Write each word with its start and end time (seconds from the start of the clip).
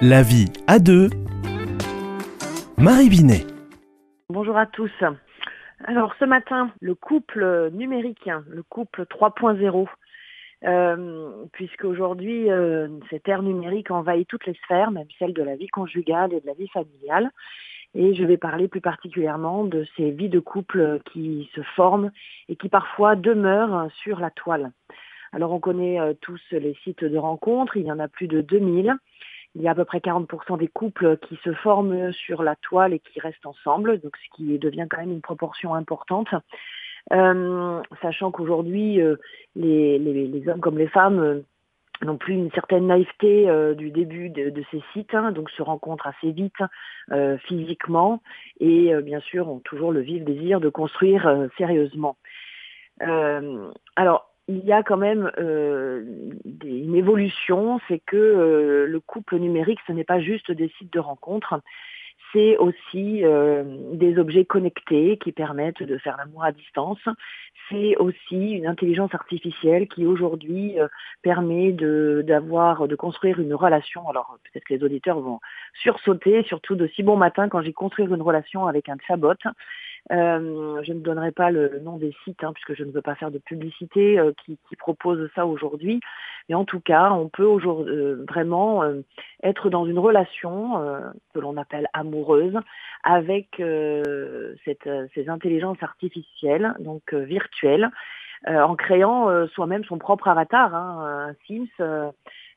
La 0.00 0.22
vie 0.22 0.46
à 0.68 0.78
deux. 0.78 1.10
Marie 2.78 3.08
Binet. 3.08 3.44
Bonjour 4.28 4.56
à 4.56 4.66
tous. 4.66 4.92
Alors 5.84 6.14
ce 6.20 6.24
matin, 6.24 6.70
le 6.80 6.94
couple 6.94 7.70
numérique, 7.72 8.30
le 8.48 8.62
couple 8.62 9.06
3.0, 9.06 9.88
euh, 10.62 11.30
puisque 11.50 11.82
aujourd'hui 11.84 12.48
euh, 12.48 12.86
cette 13.10 13.26
ère 13.26 13.42
numérique 13.42 13.90
envahit 13.90 14.28
toutes 14.28 14.46
les 14.46 14.54
sphères, 14.62 14.92
même 14.92 15.08
celle 15.18 15.34
de 15.34 15.42
la 15.42 15.56
vie 15.56 15.66
conjugale 15.66 16.32
et 16.32 16.40
de 16.40 16.46
la 16.46 16.54
vie 16.54 16.68
familiale. 16.68 17.32
Et 17.96 18.14
je 18.14 18.22
vais 18.22 18.36
parler 18.36 18.68
plus 18.68 18.80
particulièrement 18.80 19.64
de 19.64 19.84
ces 19.96 20.12
vies 20.12 20.28
de 20.28 20.38
couple 20.38 21.00
qui 21.12 21.50
se 21.56 21.62
forment 21.74 22.12
et 22.48 22.54
qui 22.54 22.68
parfois 22.68 23.16
demeurent 23.16 23.88
sur 24.04 24.20
la 24.20 24.30
toile. 24.30 24.70
Alors 25.32 25.50
on 25.50 25.58
connaît 25.58 26.00
euh, 26.00 26.14
tous 26.20 26.38
les 26.52 26.76
sites 26.84 27.02
de 27.02 27.18
rencontres, 27.18 27.76
il 27.76 27.86
y 27.86 27.90
en 27.90 27.98
a 27.98 28.06
plus 28.06 28.28
de 28.28 28.42
2000. 28.42 28.94
Il 29.54 29.62
y 29.62 29.68
a 29.68 29.72
à 29.72 29.74
peu 29.74 29.84
près 29.84 29.98
40% 29.98 30.58
des 30.58 30.68
couples 30.68 31.16
qui 31.18 31.36
se 31.42 31.52
forment 31.52 32.12
sur 32.12 32.42
la 32.42 32.56
toile 32.56 32.92
et 32.92 32.98
qui 33.00 33.18
restent 33.20 33.46
ensemble, 33.46 34.00
donc 34.00 34.16
ce 34.16 34.36
qui 34.36 34.58
devient 34.58 34.86
quand 34.88 34.98
même 34.98 35.10
une 35.10 35.22
proportion 35.22 35.74
importante. 35.74 36.28
Euh, 37.12 37.82
sachant 38.02 38.30
qu'aujourd'hui, 38.30 39.00
euh, 39.00 39.16
les, 39.56 40.42
hommes 40.48 40.60
comme 40.60 40.78
les 40.78 40.88
femmes 40.88 41.20
euh, 41.20 41.40
n'ont 42.02 42.18
plus 42.18 42.34
une 42.34 42.50
certaine 42.52 42.86
naïveté 42.86 43.48
du 43.76 43.90
début 43.90 44.30
de, 44.30 44.62
ces 44.70 44.82
sites, 44.92 45.14
hein, 45.14 45.32
donc 45.32 45.50
se 45.50 45.62
rencontrent 45.62 46.06
assez 46.06 46.30
vite 46.30 46.54
physiquement 47.48 48.22
et 48.60 48.94
bien 49.02 49.18
sûr 49.18 49.48
ont 49.48 49.58
toujours 49.58 49.90
le 49.90 49.98
vif 50.00 50.22
désir 50.22 50.60
de 50.60 50.68
construire 50.68 51.48
sérieusement. 51.56 52.16
alors, 53.96 54.28
il 54.48 54.64
y 54.64 54.72
a 54.72 54.82
quand 54.82 54.96
même 54.96 55.30
euh, 55.38 56.02
une 56.88 56.96
évolution, 56.96 57.80
c'est 57.86 57.98
que 57.98 58.16
euh, 58.16 58.86
le 58.86 59.00
couple 59.00 59.36
numérique, 59.36 59.78
ce 59.86 59.92
n'est 59.92 60.04
pas 60.04 60.20
juste 60.20 60.50
des 60.50 60.70
sites 60.78 60.90
de 60.90 60.98
rencontres, 60.98 61.60
c'est 62.32 62.56
aussi 62.56 63.24
euh, 63.24 63.62
des 63.92 64.18
objets 64.18 64.46
connectés 64.46 65.18
qui 65.18 65.32
permettent 65.32 65.82
de 65.82 65.98
faire 65.98 66.16
l'amour 66.16 66.44
à 66.44 66.52
distance. 66.52 67.00
C'est 67.68 67.96
aussi 67.96 68.52
une 68.52 68.66
intelligence 68.66 69.14
artificielle 69.14 69.86
qui 69.88 70.06
aujourd'hui 70.06 70.76
permet 71.20 71.72
de 71.72 72.24
d'avoir 72.26 72.88
de 72.88 72.96
construire 72.96 73.38
une 73.38 73.52
relation. 73.52 74.08
Alors 74.08 74.38
peut-être 74.44 74.64
que 74.64 74.74
les 74.74 74.82
auditeurs 74.82 75.20
vont 75.20 75.40
sursauter, 75.74 76.42
surtout 76.44 76.74
de 76.74 76.86
si 76.86 77.02
bon 77.02 77.16
matin 77.16 77.50
quand 77.50 77.60
j'ai 77.60 77.74
construit 77.74 78.06
une 78.06 78.22
relation 78.22 78.66
avec 78.66 78.88
un 78.88 78.96
chatbot. 79.06 79.34
Euh, 80.10 80.82
je 80.84 80.92
ne 80.92 81.00
donnerai 81.00 81.32
pas 81.32 81.50
le, 81.50 81.80
nom 81.80 81.98
des 81.98 82.14
sites 82.24 82.42
hein, 82.42 82.52
puisque 82.54 82.74
je 82.74 82.84
ne 82.84 82.92
veux 82.92 83.02
pas 83.02 83.14
faire 83.14 83.30
de 83.30 83.38
publicité 83.38 84.18
euh, 84.18 84.32
qui, 84.44 84.58
qui 84.68 84.76
proposent 84.76 85.28
ça 85.34 85.46
aujourd'hui. 85.46 86.00
Mais 86.48 86.54
en 86.54 86.64
tout 86.64 86.80
cas, 86.80 87.12
on 87.12 87.28
peut 87.28 87.44
aujourd'hui 87.44 87.94
euh, 87.94 88.24
vraiment 88.26 88.82
être 89.42 89.68
dans 89.68 89.84
une 89.84 89.98
relation 89.98 90.80
que 91.34 91.38
l'on 91.38 91.56
appelle 91.56 91.88
amoureuse 91.92 92.56
avec 93.04 93.62
cette, 94.64 94.88
ces 95.14 95.28
intelligences 95.28 95.82
artificielles, 95.82 96.74
donc 96.80 97.12
virtuelles, 97.12 97.90
en 98.46 98.76
créant 98.76 99.46
soi-même 99.48 99.84
son 99.84 99.98
propre 99.98 100.28
avatar, 100.28 100.74
hein, 100.74 101.28
un 101.28 101.34
Sims 101.46 102.12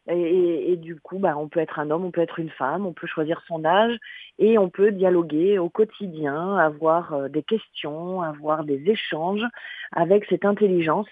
et, 0.08 0.78
du 0.78 0.96
coup, 1.00 1.20
bah, 1.20 1.38
on 1.38 1.48
peut 1.48 1.60
être 1.60 1.80
un 1.80 1.92
homme, 1.92 2.06
on 2.06 2.12
peut 2.12 2.22
être 2.22 2.40
une 2.40 2.50
femme, 2.50 2.86
on 2.86 2.94
peut 2.94 3.08
choisir 3.08 3.42
son 3.48 3.64
âge 3.66 3.98
et 4.40 4.58
on 4.58 4.70
peut 4.70 4.92
dialoguer 4.92 5.60
au 5.60 5.70
quotidien, 5.70 6.58
avoir 6.58 7.14
euh, 7.14 7.28
des 7.28 7.44
questions, 7.44 8.22
avoir 8.22 8.64
des 8.64 8.90
échanges 8.90 9.46
avec 9.92 10.26
cette 10.26 10.46
intelligence. 10.46 11.08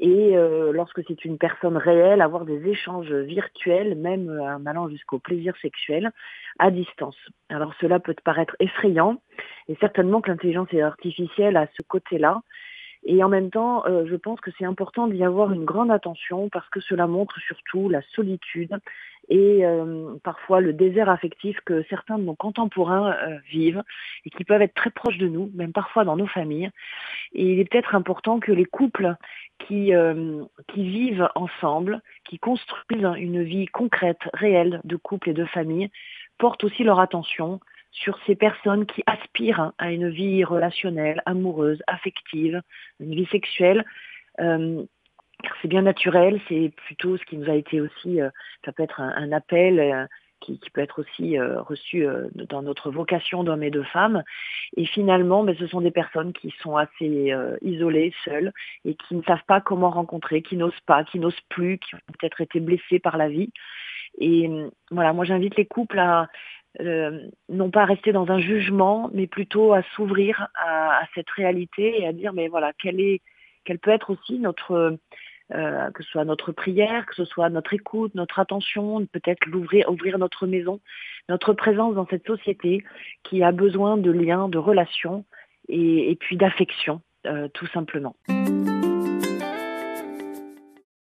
Et 0.00 0.36
euh, 0.36 0.72
lorsque 0.72 1.02
c'est 1.06 1.24
une 1.24 1.38
personne 1.38 1.76
réelle, 1.76 2.20
avoir 2.20 2.44
des 2.44 2.68
échanges 2.68 3.12
virtuels, 3.12 3.94
même 3.94 4.28
euh, 4.28 4.56
en 4.56 4.66
allant 4.66 4.88
jusqu'au 4.88 5.20
plaisir 5.20 5.54
sexuel, 5.62 6.10
à 6.58 6.72
distance. 6.72 7.16
Alors 7.48 7.72
cela 7.80 8.00
peut 8.00 8.16
paraître 8.24 8.56
effrayant, 8.58 9.22
et 9.68 9.76
certainement 9.76 10.20
que 10.20 10.32
l'intelligence 10.32 10.74
artificielle 10.74 11.56
a 11.56 11.68
ce 11.76 11.82
côté-là, 11.86 12.40
et 13.04 13.22
en 13.22 13.28
même 13.28 13.50
temps, 13.50 13.84
euh, 13.86 14.06
je 14.06 14.16
pense 14.16 14.40
que 14.40 14.50
c'est 14.58 14.64
important 14.64 15.06
d'y 15.08 15.22
avoir 15.24 15.52
une 15.52 15.64
grande 15.64 15.90
attention 15.90 16.48
parce 16.48 16.68
que 16.70 16.80
cela 16.80 17.06
montre 17.06 17.38
surtout 17.40 17.88
la 17.90 18.00
solitude 18.14 18.78
et 19.28 19.64
euh, 19.64 20.16
parfois 20.22 20.60
le 20.60 20.72
désert 20.72 21.10
affectif 21.10 21.58
que 21.66 21.82
certains 21.88 22.18
de 22.18 22.24
nos 22.24 22.34
contemporains 22.34 23.12
euh, 23.12 23.38
vivent 23.50 23.82
et 24.24 24.30
qui 24.30 24.44
peuvent 24.44 24.62
être 24.62 24.74
très 24.74 24.90
proches 24.90 25.18
de 25.18 25.28
nous, 25.28 25.50
même 25.54 25.72
parfois 25.72 26.04
dans 26.04 26.16
nos 26.16 26.26
familles. 26.26 26.70
Et 27.34 27.52
il 27.52 27.60
est 27.60 27.70
peut-être 27.70 27.94
important 27.94 28.40
que 28.40 28.52
les 28.52 28.64
couples 28.64 29.16
qui, 29.58 29.92
qui 30.68 30.82
vivent 30.82 31.28
ensemble, 31.36 32.02
qui 32.24 32.38
construisent 32.38 33.06
une 33.16 33.42
vie 33.42 33.66
concrète, 33.66 34.18
réelle 34.34 34.80
de 34.84 34.96
couple 34.96 35.30
et 35.30 35.32
de 35.32 35.44
famille, 35.44 35.90
portent 36.38 36.64
aussi 36.64 36.84
leur 36.84 37.00
attention 37.00 37.60
sur 37.94 38.18
ces 38.26 38.34
personnes 38.34 38.86
qui 38.86 39.02
aspirent 39.06 39.72
à 39.78 39.92
une 39.92 40.10
vie 40.10 40.44
relationnelle, 40.44 41.22
amoureuse, 41.26 41.82
affective, 41.86 42.60
une 43.00 43.14
vie 43.14 43.26
sexuelle. 43.26 43.84
Euh, 44.40 44.84
car 45.42 45.52
c'est 45.62 45.68
bien 45.68 45.82
naturel, 45.82 46.40
c'est 46.48 46.72
plutôt 46.86 47.16
ce 47.16 47.24
qui 47.24 47.36
nous 47.36 47.48
a 47.50 47.54
été 47.54 47.80
aussi, 47.80 48.20
euh, 48.20 48.30
ça 48.64 48.72
peut 48.72 48.82
être 48.82 49.00
un, 49.00 49.30
appel 49.30 49.78
euh, 49.78 50.06
qui, 50.40 50.58
peut 50.72 50.80
être 50.80 51.00
aussi 51.00 51.38
reçu 51.38 52.06
dans 52.34 52.60
notre 52.60 52.90
vocation 52.90 53.44
d'hommes 53.44 53.62
et 53.62 53.70
de 53.70 53.82
femmes. 53.82 54.22
Et 54.76 54.84
finalement, 54.84 55.42
ben, 55.42 55.56
ce 55.58 55.66
sont 55.66 55.80
des 55.80 55.90
personnes 55.90 56.34
qui 56.34 56.52
sont 56.60 56.76
assez 56.76 57.32
isolées, 57.62 58.12
seules, 58.26 58.52
et 58.84 58.94
qui 58.94 59.14
ne 59.14 59.22
savent 59.22 59.44
pas 59.46 59.62
comment 59.62 59.88
rencontrer, 59.88 60.42
qui 60.42 60.58
n'osent 60.58 60.80
pas, 60.84 61.02
qui 61.04 61.18
n'osent 61.18 61.40
plus, 61.48 61.78
qui 61.78 61.94
ont 61.94 62.12
peut-être 62.18 62.42
été 62.42 62.60
blessées 62.60 62.98
par 62.98 63.16
la 63.16 63.30
vie. 63.30 63.50
Et 64.18 64.50
voilà, 64.90 65.14
moi 65.14 65.24
j'invite 65.24 65.56
les 65.56 65.64
couples 65.64 65.98
à, 65.98 66.28
euh, 66.80 67.28
non 67.48 67.70
pas 67.70 67.82
à 67.82 67.86
rester 67.86 68.12
dans 68.12 68.30
un 68.30 68.38
jugement, 68.38 69.10
mais 69.12 69.26
plutôt 69.26 69.72
à 69.72 69.82
s'ouvrir 69.94 70.48
à, 70.54 71.02
cette 71.14 71.30
réalité 71.30 72.02
et 72.02 72.06
à 72.06 72.12
dire 72.12 72.32
mais 72.32 72.48
voilà 72.48 72.72
quelle 72.72 73.00
est 73.00 73.20
quelle 73.64 73.78
peut 73.78 73.90
être 73.90 74.10
aussi 74.10 74.38
notre 74.38 74.98
euh, 75.52 75.90
que 75.90 76.02
ce 76.02 76.10
soit 76.10 76.24
notre 76.24 76.52
prière, 76.52 77.06
que 77.06 77.14
ce 77.14 77.24
soit 77.24 77.50
notre 77.50 77.74
écoute, 77.74 78.14
notre 78.14 78.40
attention, 78.40 79.06
peut-être 79.06 79.44
l'ouvrir, 79.46 79.90
ouvrir 79.90 80.18
notre 80.18 80.46
maison, 80.46 80.80
notre 81.28 81.52
présence 81.52 81.94
dans 81.94 82.06
cette 82.06 82.26
société 82.26 82.82
qui 83.24 83.42
a 83.42 83.52
besoin 83.52 83.96
de 83.96 84.10
liens, 84.10 84.48
de 84.48 84.58
relations 84.58 85.24
et, 85.68 86.16
puis 86.20 86.36
d'affection, 86.36 87.02
euh, 87.26 87.48
tout 87.48 87.66
simplement. 87.66 88.16